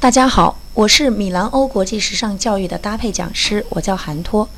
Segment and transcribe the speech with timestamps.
[0.00, 4.48] 大家好，我是米兰欧国际时尚教育的搭配讲师，我叫韩托。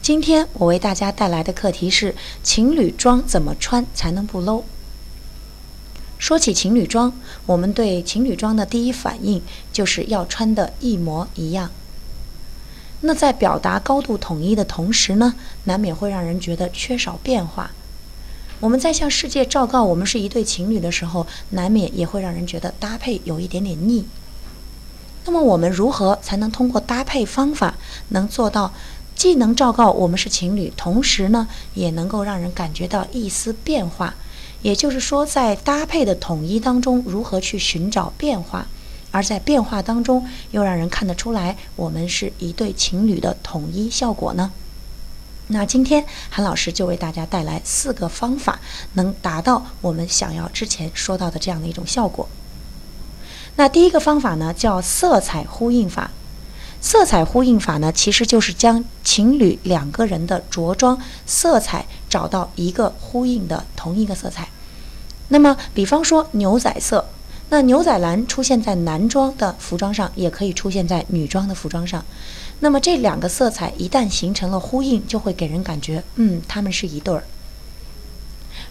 [0.00, 4.62] 今天我为大家带来的课题是情侣装怎么穿才能不 low。
[6.18, 7.12] 说起情侣装，
[7.46, 9.42] 我们对情侣装的第一反应
[9.72, 11.72] 就是要穿的一模一样。
[13.00, 15.34] 那在表达高度统一的同时呢，
[15.64, 17.72] 难免会让人觉得缺少变化。
[18.60, 24.04] 我们在向世界昭告我们是一对情侣的时候，难免也会让人觉得搭配有一点点腻。
[25.24, 27.74] 那么我们如何才能通过搭配方法，
[28.08, 28.72] 能做到
[29.14, 34.14] 既能昭告我们是情侣，同时呢，也能够让人感觉到一丝变化？
[34.62, 38.66] 也就是说，在搭配的统一当中，如何去寻找变化，
[39.10, 44.50] 而在变化当中又让人看得出来我们是一对情侣的统一效果呢？
[45.48, 48.60] 那今天韩老师就为大家带来四个方法，
[48.94, 52.28] 能达到我们想要之前说到的这样的一种效果。
[53.56, 56.10] 那第一个方法呢，叫色彩呼应法。
[56.80, 64.48] 色彩呼应法呢，其实就是将情侣两个人的着装色彩找到一个呼应的同一个色彩。
[65.28, 67.06] 那么，比方说牛仔色，
[67.50, 72.04] 那牛仔蓝出现在男装的服装上，也可以出现在女装的服装上。
[72.60, 77.22] 那么这两个色彩一旦形成了呼应，就会给人感觉，嗯，他们是一对儿。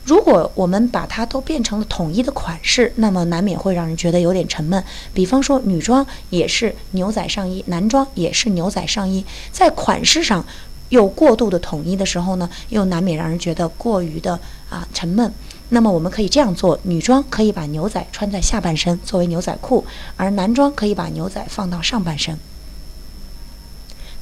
[0.04, 4.84] 如果我们把它都变成了统一的款式，那么难免会让人觉得有点沉闷。
[5.14, 10.44] 比方说，女装也是牛仔上衣，男装也是牛仔上衣，在款式上
[10.90, 15.32] 又过度的统一的时候呢，又难免让人觉得过于的啊沉闷。
[15.70, 19.86] 那么我们可以这样做：女装可以把牛仔穿在下半身作为牛仔裤，
[20.18, 22.38] 而男装可以把牛仔放到上半身。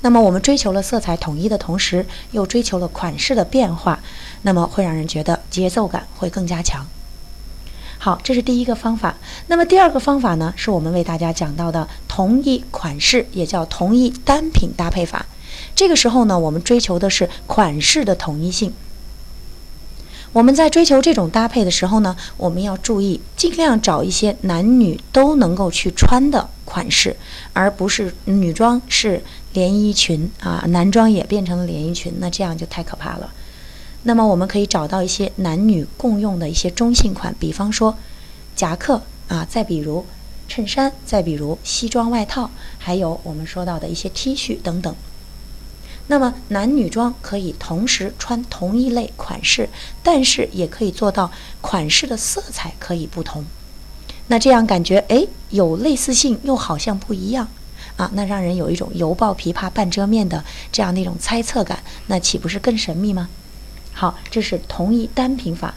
[0.01, 3.99] 那么我们追求了色彩统一的同时，又追求了款式的变化，
[4.43, 6.85] 那么会让人觉得节奏感会更加强。
[7.97, 9.17] 好，这是第一个方法。
[9.47, 15.25] 那么第二个方法呢，是我们为大家讲到的同一款式，也叫同一单品搭配法。
[15.75, 18.73] 这个时候呢，我们追求的是款式的统一性。
[20.31, 27.15] 我们在追求这种搭配的时候呢，我们要注意尽量找一些男女都能够去穿的款式，
[27.53, 29.23] 而不是女装是
[29.53, 33.31] 连衣裙啊，男装也变成了连衣裙，那这样就太可怕了。
[34.03, 37.95] 那么我们可以找到一些男女共用的一些中性款，比方说
[38.55, 40.05] 夹克啊，再比如
[40.47, 44.95] 衬衫，再比如西装外套，还有我们说到的一些 T 恤等等。
[46.11, 49.69] 那么男女装可以同时穿同一类款式，
[50.01, 51.31] 但是也可以做到
[51.61, 53.45] 款式的色彩可以不同。
[54.27, 57.47] 那这样感觉哎有类似性，又好像不一样
[57.95, 63.29] 啊，那让人有一种犹抱琵琶半遮面的这样的一种猜测感，那岂不是更神秘吗？
[63.93, 65.75] 好，这是同一单品法。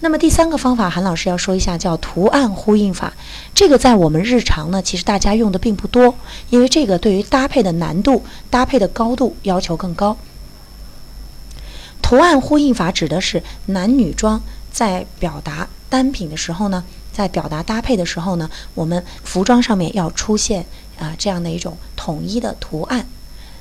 [0.00, 3.12] 那么第三个方法，韩老师要说一下，叫图案呼应法。
[3.52, 6.14] 这个在我们日常呢，其实大家用的并不多，
[6.50, 10.16] 因为这个对于搭配的难度、搭配的高度要求更高。
[12.00, 20.64] 图案呼应法指的是男女装在表达单品的时候呢，在表达搭配的时候呢，我们服装上面要出现
[20.98, 23.04] 啊这样的一种统一的图案。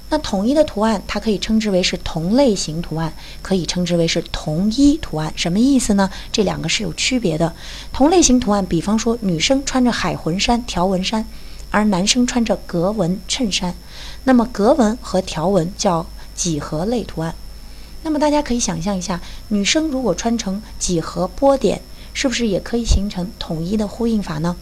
[0.09, 5.33] 那统一的图案，它可以称之为是同类型图案，可以称之为是同一图案。
[5.35, 6.09] 什么意思呢？
[6.31, 7.53] 这两个是有区别的。
[7.91, 11.25] 同类型图案，比方说女生穿着海魂衫、条纹衫，
[11.71, 13.75] 而男生穿着格纹衬衫，
[14.23, 17.35] 那么格纹和条纹叫几何类图案。
[18.03, 19.19] 那么大家可以想象一下，
[19.49, 21.81] 女生如果穿成几何波点，
[22.13, 24.55] 是不是也可以形成统一的呼应法呢？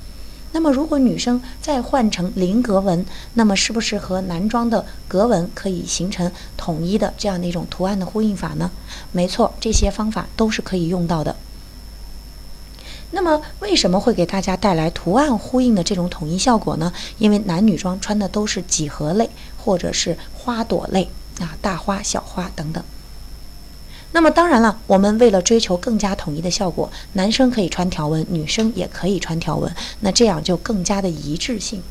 [0.56, 8.72] 那么，如果女生再换成菱格纹，那么是不是和男装的格纹可以形成统一的这样的一种图案的呼应法呢？
[9.12, 11.36] 没错，这些方法都是可以用到的。
[13.12, 16.94] 那么，为什么会给大家带来图案呼应的这种统一效果呢？
[17.18, 21.10] 因为男女装穿的都是几何类或者是花朵类
[21.42, 22.82] 啊，大花、小花等等。
[24.16, 31.84] 那么当然了，我们为了追求更加统一的效果，男生可以穿条纹，女生也可以穿条纹，那这样就更加的一致性。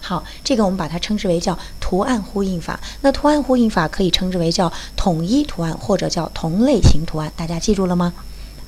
[0.00, 2.78] 好，这个我们把它称之为叫图案呼应法。
[3.00, 8.14] 那图案呼应法可以称之为叫统一图案或者叫同类型图案，大家记住了吗？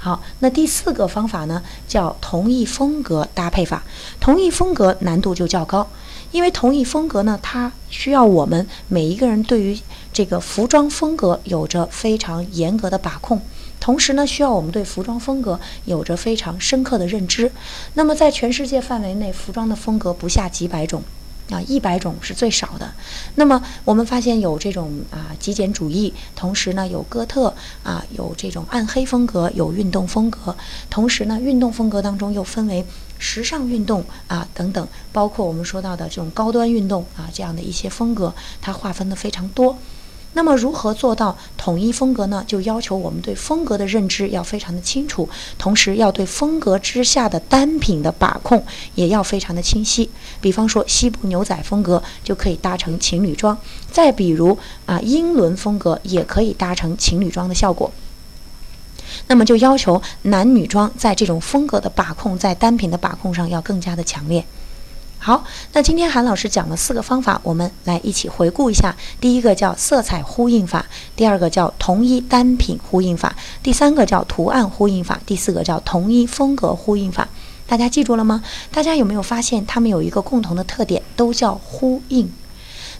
[0.03, 3.83] 好，那第四个方法呢，叫同一风格搭配法。
[4.19, 5.87] 同一风格难度就较高。
[6.33, 9.79] 因为同一风格呢，它需要我们每一个人对于
[10.11, 13.43] 这个服装风格有着非常严格的把控，
[13.79, 17.53] 同时呢，需要我们对服装风格有着非常深刻的认知。
[17.93, 21.03] 那么，在全世界范围内，服装的风格不下几百种，
[21.51, 22.93] 啊，一百种是最少的。
[23.35, 30.57] 那么我们发现有这种啊极简主义，同时呢有哥特啊，有这种暗黑风格，有运动风格。
[30.89, 32.85] 同时呢，运动风格当中又分为
[33.19, 39.77] 时尚运动啊等等，包括我们说到的这种高端运动啊这样的一些风格，它划分的非常多。
[40.33, 42.45] 那么如何做到统一风格呢？
[42.47, 45.29] 就要求我们对风格的认知要非常的清楚，
[45.59, 50.09] 同时要对风格之下的单品的把控也要非常的清晰。
[50.41, 53.59] 比方说西部牛仔风格就可以搭成情侣装，
[53.91, 54.57] 再比如
[54.87, 57.91] 啊英伦风格也可以搭成情侣装的效果。
[59.27, 64.45] 那么就要求男女装在这种风格的把控，在单品的把控上要更加的强烈。
[65.23, 65.45] 好，
[65.75, 68.97] 那今天韩老师讲了四个方法，我们来一起回顾一下。
[69.21, 77.29] 第一个叫色彩呼应法，第二个叫同一单品呼应法，第三个叫图案呼应法，第四个叫同一风格呼应法。
[77.67, 78.43] 大家记住了吗？
[78.73, 82.33] 大家有没有发现它们有一个共同的特点，都叫呼应？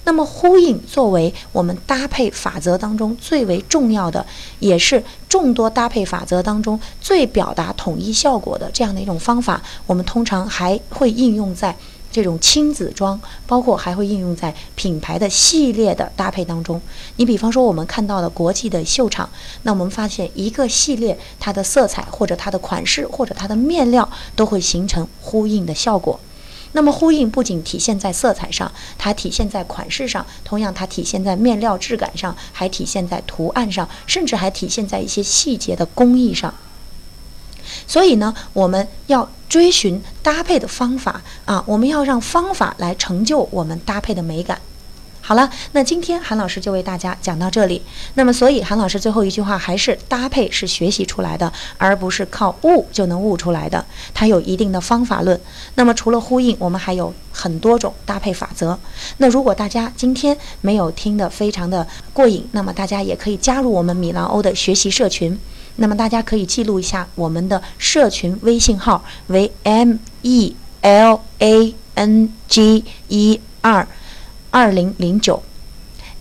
[0.05, 4.27] 那么呼应作为我们搭配法则当中最为重要的，
[4.59, 11.75] 也是众多搭配法则当中最表达统一效果的这样的一种方法，我们通常还会应用在。
[12.13, 16.81] 这种亲子装，包括还会应用在品牌的系列的搭配当中。
[17.17, 19.29] 你比方说，我们看到的国际的秀场，
[19.63, 26.19] 那我们发现一个系列它的色彩或者它的款式或者它的面料都会形成呼应的效果。
[26.73, 36.55] 那么呼应不仅体现在色彩上，它体现在款式上，同样它体现在面料质感上，还体现在图案上，甚至还体现在一些细节的工艺上。
[37.89, 44.59] 所以呢，我们要追寻搭配的方法啊，我们要让方法来成就我们搭配的美感。
[45.23, 47.83] 好了，那今天韩老师就为大家讲到这里。
[48.15, 53.85] 那么，所以韩老师最后一句话还是：搭配是学习出来的，而不是靠悟就能悟出来的。
[54.15, 55.39] 它有一定的方法论。
[55.75, 58.79] 那么，除了呼应，我们还有很多种搭配法则。
[59.19, 65.37] 那如果大家今天没有听得非常的过瘾，那么大家也可以加入我们米兰欧的学习社群。
[65.81, 73.89] 那么大家可以记录一下我们的社群微信号为 M E L A N G E R
[74.51, 75.43] 二零零九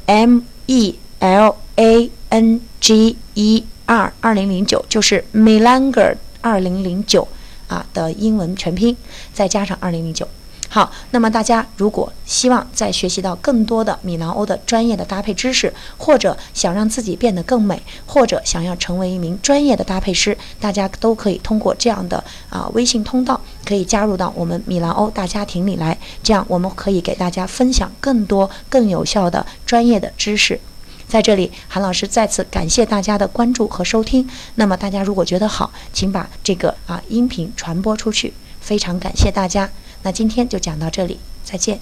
[0.06, 7.28] ，M E L A N G E R 二零零九就是 Melanger 二零零九
[7.68, 8.96] 啊的英文全拼，
[9.34, 10.26] 再加上二零零九。
[10.72, 25.98] 好，那么大家如果希望再学习到更多的米兰欧的专业的搭配知识，或者想让自己变得更美，或者想要成为一名专业的搭配师，大家都可以通过这样的啊微信通道，可以加入到我们米兰欧大家庭里来。
[26.22, 30.60] 这样我们可以给大家分享更多更有效的专业的知识。
[31.08, 34.30] 在这里，韩老师再次感谢大家的关注和收听。
[34.54, 38.32] 那么大家如果觉得好，请把这个啊音频传播出去，
[38.62, 39.68] 非常感谢大家。
[40.04, 41.80] 那今天就讲到这里，再见。